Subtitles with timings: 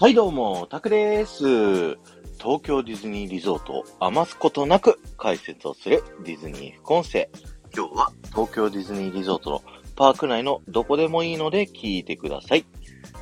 [0.00, 1.44] はいどうも、タクです。
[2.38, 7.28] 東京ディズニーリゾートを余すことなく解説をするディズニー副音声。
[7.76, 9.62] 今日は東京ディズニーリゾートの
[9.96, 12.64] パーク内のどこでもいいので聞いてください。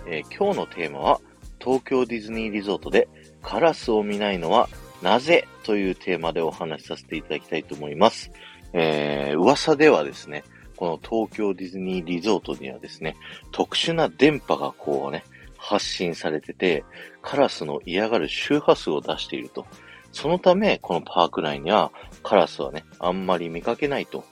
[0.07, 1.21] えー今日のテーマは
[1.59, 3.09] 東京ディズニーリゾートで
[3.43, 4.69] カラスを見ないのは
[5.03, 8.31] なぜというテーマでお話しさせていただきたいと思います。
[8.73, 10.45] えー噂ではですね、
[10.77, 13.17] この東京ディズニーリゾートにはですね、
[13.51, 15.25] 特殊な電波がこうね、
[15.69, 16.85] 発信されてて、
[17.21, 19.67] カラスの嫌がる周波数を出していると。
[20.13, 24.25] そのため、このパーク内にはカラスはね、あんまり見かけないと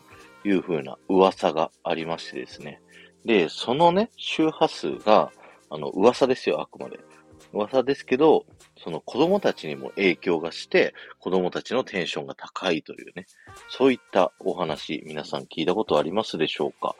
[0.44, 2.80] いう風な噂がありましてですね。
[3.26, 5.30] で、そのね、周波数が、
[5.68, 6.98] あの、噂ですよ、あくまで。
[7.52, 8.46] 噂ですけど、
[8.78, 13.26] その子供たちにも影響がして、子供たちのテンションが高いというね、
[13.68, 16.94] そういったお話、皆さん聞いたことありますでしょうか？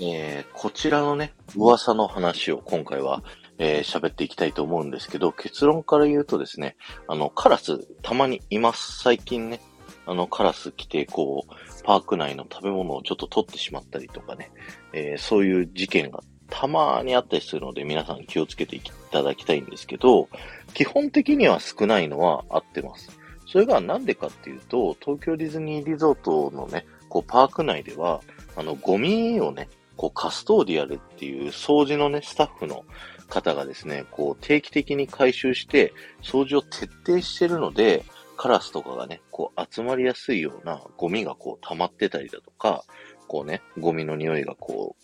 [0.00, 3.22] えー、こちらのね、噂の話を今回は、
[3.58, 6.76] えー喋っていきたいと思うんですけど、結論から言うとですね、
[7.08, 9.00] あの、カラス、たまにいます。
[9.00, 9.60] 最近ね、
[10.06, 14.52] あの、カラス来て、こう、パーク内の食べ物をちょっと取ってしまったりとかね、
[14.92, 20.28] えーそういう事件がたまにあったりするので、皆さん気をつけていただきたいんですけど、
[20.74, 23.18] 基本的には少ないのは合ってます。
[23.46, 28.20] それがなんでかっていうと、東京ディズニーリゾートのね、こう、パーク内では、
[28.56, 29.68] あの、ゴミをね、
[29.98, 32.84] こう、カストーディアルっていう掃除のね、スタッフの
[33.28, 38.04] 方がですね、こう、定期的に回収して、掃除を徹底してるので、
[38.36, 42.84] カラスとかがね、こう、集まりやすいようなゴミがこう、溜まってたりだとか、
[43.26, 44.94] こうね、ゴミの匂いがこ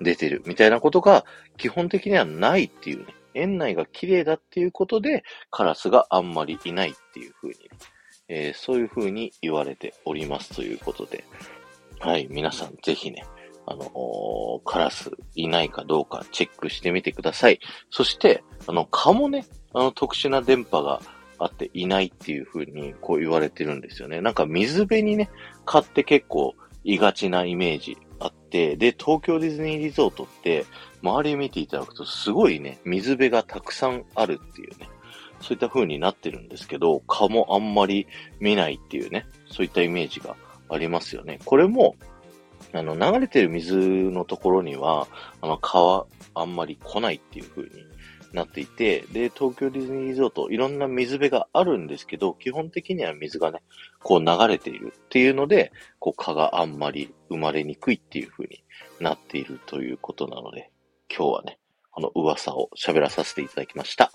[0.00, 1.24] う、出てるみたいなことが、
[1.56, 7.56] 基本的にはないっていうね、園内が綺麗だっていうことで、カラスがあんまりいないっていう風に、
[8.28, 11.24] えーそういう風に言われておりますということで、
[11.98, 13.24] はい、皆さんぜひね、
[13.66, 17.60] あの、カラスいないかどうかチェックしてみてください。
[17.90, 21.00] そして、あの、蚊もね、あの、特殊な電波が
[21.38, 24.20] あっていないっていう風にこう言われてるんですよね。
[24.20, 25.30] なんか水辺にね、
[25.64, 26.54] 蚊って結構
[26.84, 30.66] いがちなイメージあって、で、東京ディズニーリゾートって、
[31.02, 34.88] 周り見ていただくとすごいね、水辺がたくさんあるっていうね、
[35.40, 38.06] そういった風になってるんですけど、蚊もあんまり
[38.40, 40.36] 見ないっていうね、そういったイメージが
[40.70, 41.38] ありますよね。
[41.44, 41.96] これも、
[42.74, 45.06] あの、流れてる水のところには、
[45.40, 47.70] あの、川、あんまり来ないっていう風に
[48.32, 53.62] なっていて、で、東京ディズニーリゾート、いろんな水辺があるんですけど、基本的には水がね、
[54.02, 58.64] こう流れているっていうので、こう、蚊があんまり生まれにくいっていう風に
[58.98, 60.70] なっているということなので、
[61.08, 61.58] 今日はね、
[61.92, 64.10] この噂を喋らさせていただきました。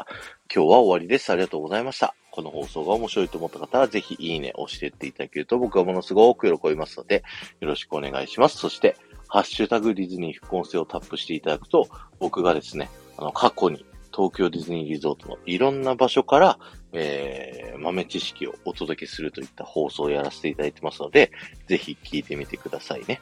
[0.54, 1.32] 今日は終わりです。
[1.32, 2.14] ありがとうございました。
[2.40, 7.24] この放送が面白いと思った方は、ぜひいいね押していっていただけると僕はものすごく喜びますので、
[7.60, 8.58] よろしくお願いします。
[8.58, 8.96] そして、
[9.28, 13.86] ハッシュタグディズニー副音声をタップしていただくと、僕がですね、あの、過去に
[14.16, 16.60] 東京ディズニーリゾートのいろんな場所から、
[16.94, 21.32] えー、豆知識をお届けするといった放送をやらせていただいてますので、
[21.68, 23.20] ぜひ聞いてみてくださいね。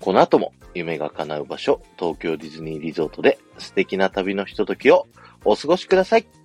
[0.00, 5.06] この後も夢が叶う場所、東京ディズニーリゾートで素敵な旅のひとときを
[5.44, 6.37] お過ごしください。